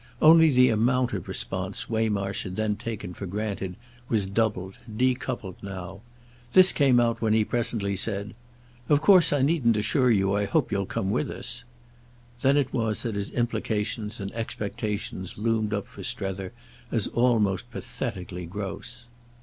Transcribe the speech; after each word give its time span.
Only 0.19 0.49
the 0.49 0.69
amount 0.69 1.13
of 1.13 1.27
response 1.27 1.87
Waymarsh 1.87 2.41
had 2.41 2.55
then 2.55 2.75
taken 2.75 3.13
for 3.13 3.27
granted 3.27 3.75
was 4.09 4.25
doubled, 4.25 4.73
decupled 4.91 5.57
now. 5.61 6.01
This 6.53 6.71
came 6.73 6.99
out 6.99 7.21
when 7.21 7.33
he 7.33 7.45
presently 7.45 7.95
said: 7.95 8.33
"Of 8.89 8.99
course 8.99 9.31
I 9.31 9.43
needn't 9.43 9.77
assure 9.77 10.09
you 10.09 10.33
I 10.33 10.45
hope 10.45 10.71
you'll 10.71 10.87
come 10.87 11.11
with 11.11 11.29
us." 11.29 11.65
Then 12.41 12.57
it 12.57 12.73
was 12.73 13.03
that 13.03 13.13
his 13.13 13.29
implications 13.29 14.19
and 14.19 14.31
expectations 14.31 15.37
loomed 15.37 15.71
up 15.71 15.87
for 15.87 16.01
Strether 16.03 16.51
as 16.91 17.05
almost 17.05 17.69
pathetically 17.69 18.47
gross. 18.47 19.05